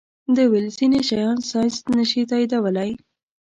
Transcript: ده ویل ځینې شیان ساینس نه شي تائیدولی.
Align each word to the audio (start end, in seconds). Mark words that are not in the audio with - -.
ده 0.35 0.43
ویل 0.51 0.67
ځینې 0.77 0.99
شیان 1.09 1.37
ساینس 1.49 1.75
نه 1.97 2.03
شي 2.09 2.21
تائیدولی. 2.29 2.91